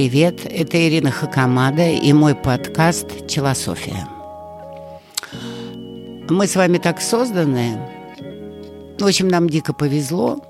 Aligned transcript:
привет! 0.00 0.46
Это 0.46 0.88
Ирина 0.88 1.10
Хакамада 1.10 1.86
и 1.90 2.10
мой 2.14 2.34
подкаст 2.34 3.28
«Челософия». 3.28 4.08
Мы 6.30 6.46
с 6.46 6.56
вами 6.56 6.78
так 6.78 7.02
созданы. 7.02 7.78
В 8.98 9.04
общем, 9.04 9.28
нам 9.28 9.50
дико 9.50 9.74
повезло, 9.74 10.42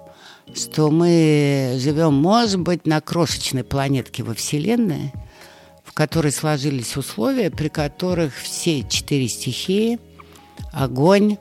что 0.55 0.93
мы 0.93 1.75
живем, 1.81 2.15
может 2.15 2.61
быть, 2.61 2.87
на 2.87 3.01
крошечной 3.01 3.65
планетке 3.65 4.23
во 4.23 4.35
Вселенной, 4.35 5.13
в 5.83 5.95
которой 5.95 6.31
сложились 6.31 6.97
условия, 6.97 7.51
при 7.51 7.67
которых 7.67 8.33
все 8.37 8.85
четыре 8.89 9.27
стихии– 9.27 9.99
огонь, 10.73 11.39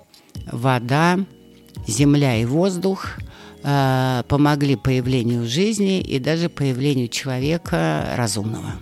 вода, 0.52 1.20
земля 1.86 2.38
и 2.38 2.46
воздух– 2.46 3.20
Э, 3.62 4.24
помогли 4.28 4.78
появлению 4.78 5.46
жизни 5.46 6.00
и 6.00 6.18
даже 6.20 6.48
появлению 6.48 7.10
человека 7.10 8.14
разумного. 8.16 8.76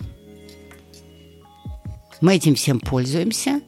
Мы 2.22 2.36
этим 2.36 2.54
всем 2.54 2.80
пользуемся, 2.80 3.62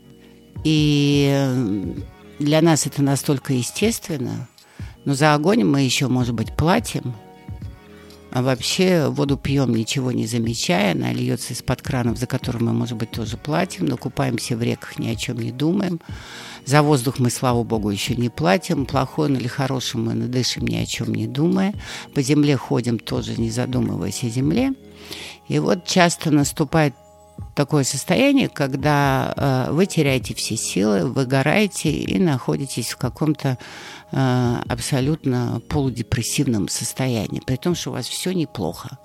и 0.63 1.95
для 2.37 2.61
нас 2.61 2.85
это 2.85 3.01
настолько 3.01 3.53
естественно, 3.53 4.47
но 5.05 5.13
за 5.15 5.33
огонь 5.33 5.63
мы 5.63 5.81
еще, 5.81 6.07
может 6.07 6.35
быть, 6.35 6.55
платим, 6.55 7.15
а 8.31 8.41
вообще 8.43 9.07
воду 9.09 9.37
пьем, 9.37 9.73
ничего 9.73 10.11
не 10.11 10.27
замечая, 10.27 10.93
она 10.93 11.11
льется 11.11 11.53
из-под 11.53 11.81
кранов, 11.81 12.17
за 12.17 12.27
которым 12.27 12.65
мы, 12.65 12.73
может 12.73 12.97
быть, 12.97 13.11
тоже 13.11 13.37
платим, 13.37 13.85
но 13.85 13.97
купаемся 13.97 14.55
в 14.55 14.61
реках, 14.61 14.99
ни 14.99 15.09
о 15.09 15.15
чем 15.15 15.37
не 15.37 15.51
думаем. 15.51 15.99
За 16.65 16.83
воздух 16.83 17.17
мы, 17.17 17.31
слава 17.31 17.63
богу, 17.63 17.89
еще 17.89 18.15
не 18.15 18.29
платим. 18.29 18.85
Плохой 18.85 19.31
или 19.31 19.47
хороший 19.47 19.97
мы 19.97 20.13
дышим, 20.13 20.67
ни 20.67 20.75
о 20.75 20.85
чем 20.85 21.13
не 21.15 21.25
думая. 21.25 21.73
По 22.13 22.21
земле 22.21 22.57
ходим 22.57 22.99
тоже, 22.99 23.39
не 23.39 23.49
задумываясь 23.49 24.23
о 24.23 24.29
земле. 24.29 24.73
И 25.47 25.57
вот 25.57 25.85
часто 25.85 26.29
наступает 26.29 26.93
такое 27.55 27.83
состояние, 27.83 28.49
когда 28.49 29.33
э, 29.35 29.71
вы 29.71 29.85
теряете 29.85 30.33
все 30.33 30.57
силы, 30.57 31.05
выгораете 31.05 31.91
и 31.91 32.19
находитесь 32.19 32.89
в 32.89 32.97
каком-то 32.97 33.57
э, 34.11 34.61
абсолютно 34.67 35.61
полудепрессивном 35.69 36.69
состоянии, 36.69 37.41
при 37.45 37.55
том, 37.55 37.75
что 37.75 37.89
у 37.89 37.93
вас 37.93 38.07
все 38.07 38.31
неплохо. 38.31 38.97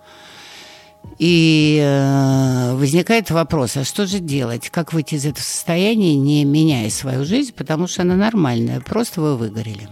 И 1.19 1.79
э, 1.83 2.75
возникает 2.75 3.31
вопрос, 3.31 3.77
а 3.77 3.85
что 3.85 4.07
же 4.07 4.19
делать? 4.19 4.71
Как 4.71 4.93
выйти 4.93 5.15
из 5.15 5.27
этого 5.27 5.45
состояния, 5.45 6.17
не 6.17 6.45
меняя 6.45 6.91
свою 6.91 7.25
жизнь, 7.25 7.53
потому 7.55 7.87
что 7.87 8.03
она 8.03 8.17
нормальная, 8.17 8.81
просто 8.81 9.21
вы 9.21 9.37
выгорели. 9.37 9.89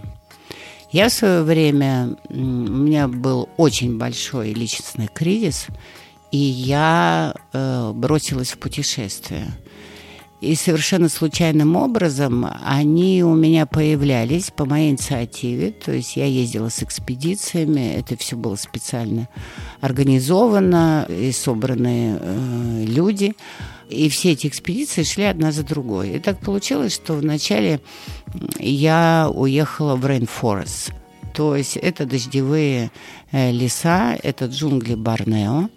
Я 0.91 1.09
в 1.09 1.13
свое 1.13 1.41
время, 1.41 2.17
у 2.29 2.35
меня 2.35 3.07
был 3.07 3.49
очень 3.57 3.97
большой 3.97 4.53
личностный 4.53 5.07
кризис, 5.07 5.67
и 6.33 6.37
я 6.37 7.33
э, 7.53 7.91
бросилась 7.93 8.51
в 8.51 8.57
путешествие– 8.57 9.47
и 10.43 10.55
совершенно 10.55 11.07
случайным 11.07 11.77
образом 11.77 12.45
они 12.65 13.23
у 13.23 13.33
меня 13.33 13.65
появлялись 13.65 14.51
по 14.51 14.65
моей 14.65 14.91
инициативе. 14.91 15.71
То 15.71 15.93
есть 15.93 16.17
я 16.17 16.25
ездила 16.25 16.67
с 16.67 16.83
экспедициями, 16.83 17.93
это 17.95 18.17
все 18.17 18.35
было 18.35 18.57
специально 18.57 19.29
организовано 19.79 21.07
и 21.07 21.31
собраны 21.31 22.17
э, 22.19 22.85
люди. 22.85 23.35
И 23.87 24.09
все 24.09 24.33
эти 24.33 24.47
экспедиции 24.47 25.03
шли 25.03 25.23
одна 25.23 25.53
за 25.53 25.63
другой. 25.63 26.09
И 26.09 26.19
так 26.19 26.39
получилось, 26.39 26.93
что 26.93 27.13
вначале 27.13 27.79
я 28.59 29.31
уехала 29.33 29.95
в 29.95 30.05
rainforest. 30.05 30.91
То 31.33 31.55
есть 31.55 31.77
это 31.77 32.05
дождевые 32.05 32.91
э, 33.31 33.49
леса, 33.53 34.17
это 34.21 34.47
джунгли 34.47 34.95
Борнео. 34.95 35.69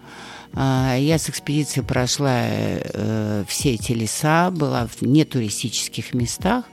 А, 0.58 0.96
я 0.96 1.18
с 1.18 1.28
экспедицией 1.28 1.84
прошла 1.84 2.44
э, 2.46 3.44
все 3.46 3.74
эти 3.74 3.92
леса, 3.92 4.50
была 4.50 4.86
в 4.86 5.02
нетуристических 5.02 6.14
местах. 6.14 6.64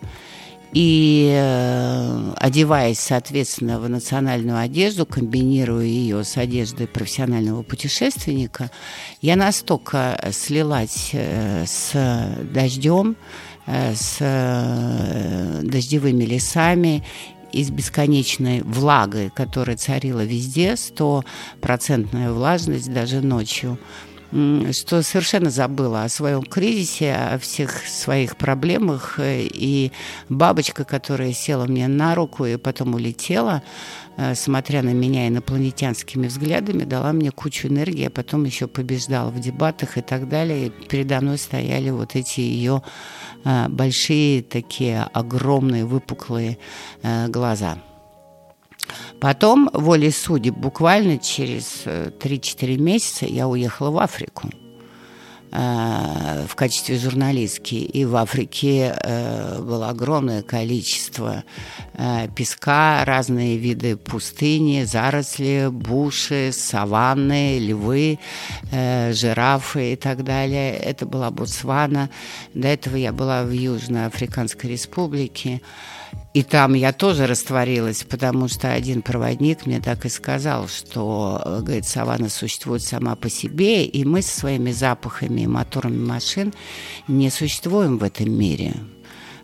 И 0.71 1.29
э, 1.31 2.33
одеваясь, 2.37 2.99
соответственно, 2.99 3.81
в 3.81 3.89
национальную 3.89 4.57
одежду, 4.57 5.05
комбинируя 5.05 5.83
ее 5.83 6.23
с 6.23 6.37
одеждой 6.37 6.87
профессионального 6.87 7.61
путешественника, 7.61 8.71
я 9.21 9.35
настолько 9.35 10.29
слилась 10.31 11.09
э, 11.11 11.65
с 11.67 11.91
дождем, 12.53 13.17
с 13.65 14.17
дождевыми 15.63 16.25
лесами 16.25 17.01
и 17.53 17.63
с 17.63 17.69
бесконечной 17.69 18.61
влагой, 18.61 19.29
которая 19.29 19.77
царила 19.77 20.23
везде, 20.23 20.75
стопроцентная 20.75 22.31
влажность 22.31 22.91
даже 22.91 23.21
ночью, 23.21 23.77
что 24.71 25.03
совершенно 25.03 25.51
забыла 25.51 26.03
о 26.03 26.09
своем 26.09 26.41
кризисе, 26.41 27.13
о 27.13 27.37
всех 27.37 27.85
своих 27.85 28.35
проблемах. 28.35 29.19
И 29.19 29.91
бабочка, 30.29 30.83
которая 30.85 31.33
села 31.33 31.65
мне 31.65 31.87
на 31.87 32.15
руку 32.15 32.45
и 32.45 32.57
потом 32.57 32.95
улетела, 32.95 33.61
э, 34.17 34.33
смотря 34.33 34.81
на 34.81 34.93
меня 34.93 35.27
инопланетянскими 35.27 36.27
взглядами, 36.27 36.83
дала 36.83 37.13
мне 37.13 37.29
кучу 37.29 37.67
энергии, 37.67 38.07
а 38.07 38.09
потом 38.09 38.45
еще 38.45 38.67
побеждала 38.67 39.29
в 39.29 39.39
дебатах 39.39 39.97
и 39.97 40.01
так 40.01 40.27
далее. 40.27 40.67
И 40.67 40.69
передо 40.69 41.21
мной 41.21 41.37
стояли 41.37 41.91
вот 41.91 42.15
эти 42.15 42.39
ее 42.39 42.81
э, 43.45 43.67
большие 43.69 44.41
такие 44.41 45.03
огромные 45.13 45.85
выпуклые 45.85 46.57
э, 47.03 47.27
глаза. 47.27 47.77
Потом, 49.19 49.69
волей 49.73 50.11
судеб, 50.11 50.55
буквально 50.55 51.17
через 51.17 51.83
3-4 51.85 52.77
месяца 52.77 53.25
я 53.25 53.47
уехала 53.47 53.91
в 53.91 53.97
Африку– 53.97 54.49
Э, 55.55 56.47
в 56.47 56.55
качестве 56.55 56.97
журналистки. 56.97 57.75
И 57.75 58.05
в 58.05 58.15
Африке 58.15 58.95
э, 58.97 59.61
было 59.61 59.89
огромное 59.89 60.41
количество 60.41 61.43
э, 61.93 62.27
песка, 62.35 63.05
разные 63.05 63.57
виды 63.57 63.95
пустыни, 63.95 64.83
заросли, 64.83 65.67
буши, 65.69 66.49
саванны, 66.51 67.59
львы, 67.59 68.17
жирафы 68.71 69.93
и 69.93 69.95
так 69.95 70.23
далее. 70.23 70.73
Это 70.75 71.05
была 71.05 71.29
Ботсвана. 71.29 72.09
До 72.55 72.67
этого 72.67 72.95
я 72.95 73.11
была 73.13 73.43
в 73.43 73.51
Южноафриканской 73.51 74.71
республике. 74.71 75.61
И 76.33 76.41
там 76.41 76.73
я 76.73 76.93
тоже 76.93 77.27
растворилась, 77.27 78.03
потому 78.03 78.47
что 78.47 78.73
один 78.73 79.01
проводник 79.03 79.65
мне 79.65 79.79
так 79.79 80.05
и 80.05 80.09
сказал, 80.09 80.67
что, 80.67 81.59
говорит, 81.61 81.85
саванна 81.85 82.29
существует 82.29 82.81
сама 82.81 83.15
по 83.15 83.29
себе, 83.29 83.85
и 83.85 84.03
мы 84.03 84.23
со 84.23 84.39
своими 84.39 84.71
запахами 84.71 85.41
и 85.41 85.47
моторами 85.47 86.03
машин 86.03 86.53
не 87.07 87.29
существуем 87.29 87.99
в 87.99 88.03
этом 88.03 88.31
мире 88.31 88.73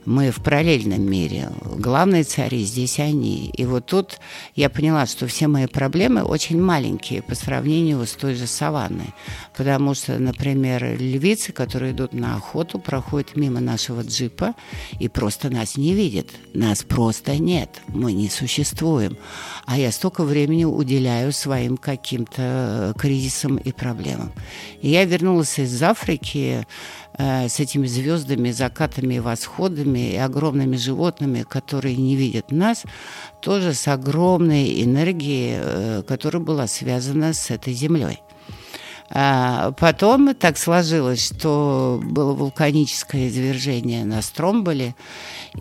мы 0.06 0.32
в 0.32 0.42
параллельном 0.42 1.02
мире. 1.02 1.50
Главные 1.64 2.24
цари 2.24 2.64
здесь 2.64 3.00
они. 3.00 3.50
И 3.56 3.66
вот 3.66 3.86
тут 3.86 4.20
я 4.56 4.70
поняла, 4.70 5.06
что 5.06 5.28
все 5.28 5.48
мои 5.48 5.68
проблемы 5.68 6.24
очень 6.24 6.62
маленькие 6.62 7.22
по 7.22 7.36
сравнению 7.36 8.06
с 8.06 8.14
той 8.14 8.36
же 8.36 8.48
саванной. 8.48 9.14
Потому 9.56 9.94
что, 9.94 10.18
например, 10.18 10.98
львицы, 10.98 11.52
которые 11.52 11.92
идут 11.92 12.14
на 12.14 12.36
охоту, 12.36 12.80
проходят 12.80 13.36
мимо 13.36 13.60
нашего 13.60 14.02
джипа 14.02 14.56
и 15.00 15.08
просто 15.08 15.50
нас 15.50 15.78
не 15.78 15.94
видят. 15.94 16.28
Нас 16.54 16.84
просто 16.84 17.38
нет. 17.38 17.82
Мы 17.88 18.14
не 18.14 18.30
существуем. 18.30 19.18
А 19.66 19.78
я 19.78 19.92
столько 19.92 20.24
времени 20.24 20.66
уделяю 20.66 21.32
своим 21.34 21.78
каким-то 21.78 22.94
кризисам 22.98 23.58
и 23.58 23.72
проблемам. 23.72 24.32
И 24.82 24.90
я 24.90 25.06
вернулась 25.06 25.60
из 25.60 25.82
Африки 25.84 26.50
Э, 26.50 26.64
с 27.20 27.60
этими 27.60 27.86
звездами, 27.86 28.52
закатами 28.52 29.16
и 29.16 29.20
восходами, 29.20 30.14
и 30.14 30.16
огромными 30.16 30.78
животными, 30.78 31.44
которые 31.44 31.98
не 31.98 32.16
видят 32.16 32.52
нас, 32.52 32.84
тоже 33.42 33.74
с 33.74 33.88
огромной 33.90 34.84
энергией, 34.84 35.58
э, 35.60 36.04
которая 36.08 36.42
была 36.42 36.68
связана 36.68 37.34
с 37.34 37.52
этой 37.52 37.74
землей. 37.74 38.22
А 39.12 39.72
потом 39.72 40.36
так 40.36 40.58
сложилось, 40.58 41.26
что 41.26 42.00
было 42.04 42.34
вулканическое 42.34 43.28
извержение 43.28 44.06
на 44.06 44.22
Стромболе, 44.22 44.96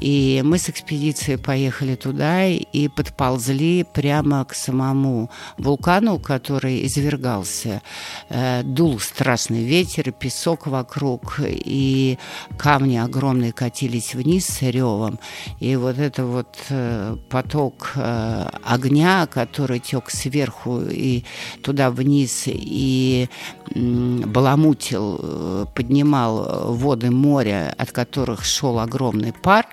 и 0.01 0.43
мы 0.45 0.59
с 0.59 0.69
экспедицией 0.69 1.39
поехали 1.39 1.95
туда 1.95 2.45
и 2.45 2.89
подползли 2.89 3.85
прямо 3.85 4.45
к 4.45 4.55
самому 4.55 5.31
вулкану, 5.57 6.19
который 6.19 6.85
извергался. 6.87 7.81
Э, 8.29 8.63
дул 8.63 9.01
страшный 9.01 9.65
ветер, 9.65 10.13
песок 10.13 10.67
вокруг, 10.67 11.41
и 11.43 12.19
камни 12.59 12.97
огромные 12.97 13.53
катились 13.53 14.15
вниз 14.15 14.47
с 14.47 14.63
ревом. 14.63 15.19
И 15.59 15.75
вот 15.77 15.99
это 15.99 16.27
вот 16.27 16.59
э, 16.69 17.17
поток 17.31 17.93
э, 17.95 18.49
огня, 18.63 19.27
который 19.27 19.79
тек 19.79 20.11
сверху 20.11 20.83
и 20.83 21.25
туда 21.63 21.91
вниз, 21.91 22.43
и 22.47 23.29
баламутил, 23.75 25.69
поднимал 25.75 26.75
воды 26.75 27.11
моря, 27.11 27.75
от 27.77 27.93
которых 27.93 28.45
шел 28.45 28.79
огромный 28.79 29.33
пар, 29.33 29.67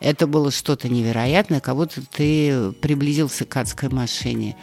это 0.00 0.26
было 0.26 0.50
что-то 0.50 0.88
невероятное, 0.88 1.60
как 1.60 1.76
будто 1.76 2.02
ты 2.02 2.72
приблизился 2.72 3.44
к 3.44 3.56
адской 3.56 3.88
машине. 3.88 4.56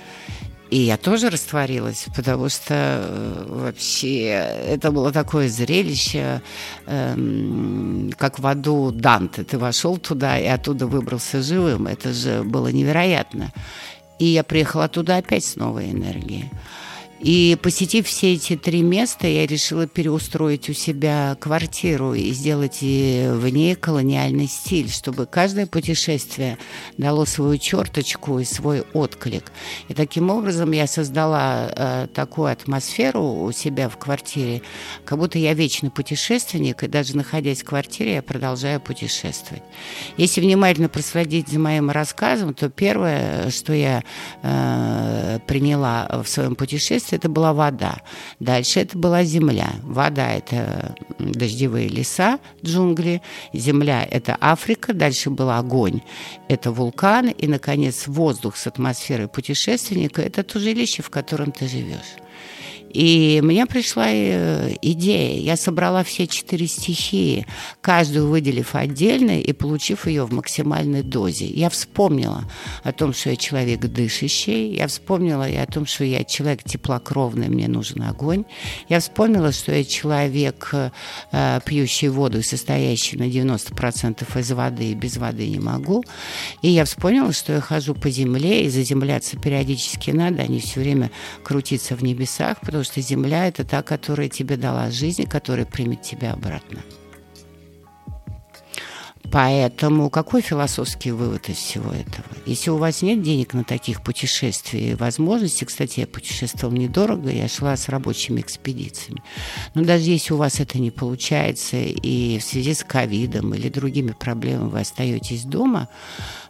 И 0.69 0.79
я 0.79 0.97
тоже 0.97 1.29
растворилась, 1.29 2.07
потому 2.13 2.49
что 2.49 2.73
э, 2.73 3.45
вообще 3.47 4.25
это 4.25 4.91
было 4.91 5.13
такое 5.13 5.47
зрелище, 5.47 6.41
эм, 6.87 8.11
как 8.17 8.39
в 8.39 8.45
аду 8.45 8.91
Данте. 8.91 9.43
Ты 9.43 9.57
вошел 9.57 9.97
туда 9.97 10.37
и 10.37 10.45
оттуда 10.45 10.85
выбрался 10.85 11.41
живым. 11.41 11.87
Это 11.87 12.11
же 12.11 12.43
было 12.43 12.67
невероятно. 12.67 13.53
И 14.19 14.25
я 14.25 14.43
приехала 14.43 14.89
туда 14.89 15.17
опять 15.17 15.45
с 15.45 15.55
новой 15.55 15.91
энергией. 15.91 16.51
И 17.19 17.57
посетив 17.61 18.07
все 18.07 18.33
эти 18.33 18.55
три 18.55 18.83
места, 18.83 19.27
я 19.27 19.47
решила 19.47 19.87
переустроить 19.87 20.69
у 20.69 20.73
себя 20.73 21.35
квартиру 21.39 22.13
и 22.13 22.31
сделать 22.31 22.81
в 22.81 23.49
ней 23.49 23.75
колониальный 23.75 24.47
стиль, 24.47 24.89
чтобы 24.91 25.25
каждое 25.25 25.65
путешествие 25.65 26.57
дало 26.97 27.25
свою 27.25 27.57
черточку 27.57 28.39
и 28.39 28.45
свой 28.45 28.81
отклик. 28.93 29.51
И 29.87 29.93
таким 29.95 30.29
образом 30.29 30.71
я 30.71 30.85
создала 30.85 31.71
э, 31.75 32.07
такую 32.13 32.51
атмосферу 32.51 33.23
у 33.23 33.51
себя 33.51 33.89
в 33.89 33.97
квартире, 33.97 34.61
как 35.03 35.17
будто 35.17 35.39
я 35.39 35.53
вечный 35.53 35.89
путешественник, 35.89 36.83
и 36.83 36.87
даже 36.87 37.17
находясь 37.17 37.63
в 37.63 37.65
квартире, 37.65 38.15
я 38.15 38.21
продолжаю 38.21 38.79
путешествовать. 38.79 39.63
Если 40.17 40.39
внимательно 40.39 40.87
проследить 40.89 41.49
за 41.49 41.57
моим 41.59 41.89
рассказом, 41.89 42.53
то 42.53 42.69
первое, 42.69 43.49
что 43.49 43.73
я 43.73 44.03
э, 44.43 45.39
приняла 45.47 46.21
в 46.23 46.29
своем 46.29 46.55
путешествии, 46.55 47.06
есть 47.07 47.13
это 47.13 47.29
была 47.29 47.53
вода. 47.53 48.01
Дальше 48.39 48.79
это 48.79 48.97
была 48.97 49.23
земля. 49.23 49.71
Вода– 49.83 50.31
это 50.33 50.95
дождевые 51.19 51.87
леса, 51.87 52.39
джунгли. 52.63 53.21
Земля– 53.53 54.05
это 54.11 54.37
Африка. 54.39 54.93
Дальше 54.93 55.29
был 55.29 55.49
огонь– 55.49 56.01
это 56.49 56.71
вулкан. 56.71 57.29
И, 57.29 57.47
наконец, 57.47 58.07
воздух 58.07 58.57
с 58.57 58.67
атмосферой 58.67 59.27
путешественника– 59.27 60.21
это 60.23 60.43
то 60.43 60.59
жилище, 60.59 61.01
в 61.01 61.09
котором 61.09 61.51
ты 61.51 61.67
живешь. 61.67 62.26
И 62.93 63.41
мне 63.43 63.65
пришла 63.65 64.07
э, 64.09 64.75
идея. 64.81 65.39
Я 65.39 65.57
собрала 65.57 66.03
все 66.03 66.27
четыре 66.27 66.67
стихии, 66.67 67.45
каждую 67.81 68.27
выделив 68.27 68.75
отдельно 68.75 69.39
и 69.39 69.53
получив 69.53 70.07
ее 70.07 70.25
в 70.25 70.33
максимальной 70.33 71.03
дозе. 71.03 71.45
Я 71.47 71.69
вспомнила 71.69 72.45
о 72.83 72.91
том, 72.91 73.13
что 73.13 73.29
я 73.29 73.35
человек 73.35 73.81
дышащий. 73.81 74.75
Я 74.75 74.87
вспомнила 74.87 75.47
и 75.47 75.55
о 75.55 75.65
том, 75.65 75.85
что 75.85 76.03
я 76.03 76.23
человек 76.23 76.63
теплокровный, 76.63 77.49
мне 77.49 77.67
нужен 77.67 78.01
огонь. 78.03 78.45
Я 78.89 78.99
вспомнила, 78.99 79.51
что 79.51 79.73
я 79.73 79.83
человек, 79.83 80.73
э, 81.31 81.59
пьющий 81.65 82.09
воду 82.09 82.41
состоящий 82.43 83.17
на 83.17 83.27
90% 83.27 84.39
из 84.39 84.51
воды, 84.51 84.91
и 84.91 84.95
без 84.95 85.17
воды 85.17 85.47
не 85.47 85.59
могу. 85.59 86.03
И 86.61 86.69
я 86.69 86.85
вспомнила, 86.85 87.33
что 87.33 87.53
я 87.53 87.61
хожу 87.61 87.93
по 87.93 88.09
земле, 88.09 88.65
и 88.65 88.69
заземляться 88.69 89.37
периодически 89.37 90.11
надо, 90.11 90.43
а 90.43 90.47
не 90.47 90.59
все 90.59 90.79
время 90.79 91.11
крутиться 91.43 91.95
в 91.95 92.03
небесах, 92.03 92.59
потому 92.61 92.76
что 92.83 93.01
земля– 93.01 93.47
это 93.49 93.63
та, 93.63 93.81
которая 93.81 94.29
тебе 94.29 94.57
дала 94.57 94.89
жизнь, 94.91 95.27
которая 95.27 95.65
примет 95.65 96.01
тебя 96.01 96.33
обратно. 96.33 96.79
Поэтому 99.37 100.09
какой 100.09 100.41
философский 100.41 101.11
вывод 101.11 101.47
из 101.49 101.57
всего 101.57 101.91
этого? 101.91 102.25
Если 102.47 102.71
у 102.71 102.77
вас 102.77 103.03
нет 103.03 103.21
денег 103.21 103.53
на 103.53 103.63
таких 103.63 104.01
путешествий 104.01 104.93
и 104.93 104.95
возможностей, 104.95 105.63
кстати, 105.63 105.99
я 105.99 106.07
путешествовала 106.07 106.75
недорого, 106.75 107.29
я 107.29 107.47
шла 107.47 107.77
с 107.77 107.87
рабочими 107.87 108.41
экспедициями, 108.41 109.21
но 109.75 109.83
даже 109.83 110.05
если 110.05 110.33
у 110.33 110.37
вас 110.37 110.59
это 110.59 110.79
не 110.79 110.89
получается 110.89 111.77
и 111.77 112.39
в 112.39 112.43
связи 112.43 112.73
с 112.73 112.83
ковидом 112.83 113.53
или 113.53 113.69
другими 113.69 114.09
проблемами 114.09 114.69
вы 114.69 114.79
остаетесь 114.79 115.43
дома, 115.43 115.87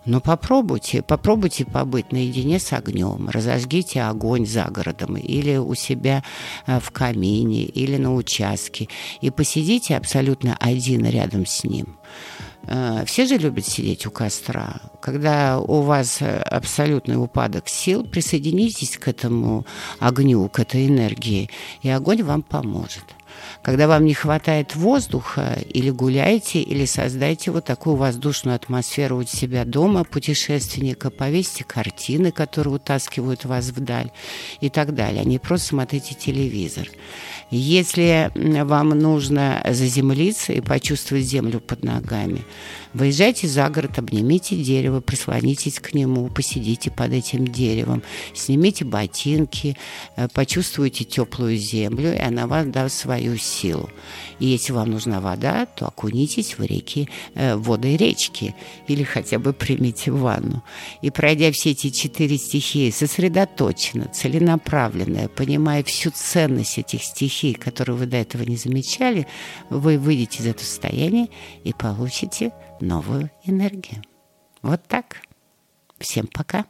но 0.06 0.22
попробуйте, 0.22 1.01
попробуйте 1.01 1.66
побыть 1.66 2.13
наедине 2.13 2.57
с 2.57 2.72
огнем, 2.72 3.28
разожгите 3.28 4.04
огонь 4.04 4.45
за 4.45 4.63
городом 4.69 5.18
или 5.18 5.57
у 5.57 5.75
себя 5.75 6.24
э, 6.66 6.80
в 6.80 6.92
камине, 6.92 7.66
или 7.66 7.98
на 7.98 8.16
участке, 8.16 8.88
и 9.19 9.30
посидите 9.30 9.98
абсолютно 9.98 10.56
один 10.62 11.06
рядом 11.06 11.45
с 11.45 11.66
ним. 11.66 11.98
Э, 12.68 13.04
все 13.06 13.25
же 13.25 13.38
любят 13.38 13.66
сидеть 13.66 14.06
у 14.06 14.12
костра. 14.12 14.81
Когда 15.02 15.60
у 15.60 15.81
вас 15.81 16.19
абсолютный 16.22 17.16
упадок 17.16 17.68
сил, 17.68 18.04
присоединитесь 18.04 18.98
к 18.98 19.08
этому 19.08 19.66
огню, 20.00 20.48
к 20.50 20.60
этой 20.60 20.88
энергии, 20.88 21.50
и 21.81 21.90
огонь 21.90 22.24
вам 22.24 22.42
поможет. 22.44 23.17
Когда 23.62 23.88
вам 23.88 24.06
не 24.06 24.13
хватает 24.13 24.75
воздуха, 24.75 25.57
или 25.69 25.89
гуляйте, 25.89 26.62
или 26.62 26.86
создайте 26.86 27.51
вот 27.51 27.66
такую 27.66 27.95
воздушную 27.95 28.56
атмосферу 28.56 29.18
у 29.18 29.24
себя 29.24 29.66
дома, 29.66 30.04
путешественника, 30.04 31.10
повесьте 31.10 31.63
картины, 31.63 32.31
которые 32.31 32.75
утаскивают 32.75 33.45
вас 33.45 33.69
вдаль 33.69 34.12
и 34.62 34.69
так 34.69 34.94
далее, 34.94 35.22
а 35.22 35.25
не 35.25 35.39
просто 35.39 35.68
смотрите 35.68 36.16
телевизор. 36.16 36.88
Если 37.50 38.31
вам 38.36 38.89
нужно 38.89 39.62
заземлиться 39.69 40.54
и 40.54 40.62
почувствовать 40.62 41.25
землю 41.25 41.60
под 41.60 41.83
ногами, 41.83 42.44
выезжайте 42.97 43.47
за 43.47 43.69
город, 43.69 43.99
обнимите 43.99 44.55
дерево, 44.55 44.99
прислонитесь 44.99 45.79
к 45.79 45.94
нему, 45.94 46.27
посидите 46.29 46.91
под 46.91 47.13
этим 47.13 47.47
деревом, 47.47 48.03
снимите 48.33 48.85
ботинки, 48.85 49.77
э, 50.15 50.27
почувствуйте 50.33 51.03
теплую 51.03 51.57
землю, 51.57 52.13
и 52.13 52.17
она 52.19 52.47
вам 52.47 52.71
даст 52.71 52.97
свою 52.97 53.38
силу. 53.38 53.89
И 54.39 54.47
если 54.47 54.73
вам 54.73 54.91
нужна 54.91 55.21
вода, 55.21 55.65
то 55.65 55.88
окунитесь 55.88 56.57
в 56.57 56.63
реки, 56.63 57.09
э, 57.35 57.55
воды 57.55 57.95
речки 57.97 58.55
или 58.88 59.03
хотя 59.03 59.39
бы 59.39 59.53
примите 59.53 60.11
ванну. 60.11 60.63
И 61.01 61.09
пройдя 61.09 61.51
все 61.51 61.71
эти 61.71 61.89
четыре 61.89 62.38
стихии 62.38 62.89
сосредоточенно, 62.89 64.07
целенаправленно, 64.07 65.29
понимая 65.29 65.83
всю 65.83 66.11
ценность 66.11 66.77
этих 66.77 67.03
стихий, 67.03 67.53
которые 67.53 67.95
вы 67.95 68.05
до 68.05 68.17
этого 68.17 68.44
не 68.44 68.57
замечали, 68.57 69.27
вы 69.69 69.97
выйдете 69.97 70.44
из 70.44 70.47
этого 70.47 70.65
состояния 70.65 71.29
и 71.63 71.73
получите 71.73 72.51
новую 72.81 73.31
энергию. 73.44 74.01
Вот 74.62 74.83
так. 74.88 75.21
Всем 76.00 76.27
пока. 76.27 76.65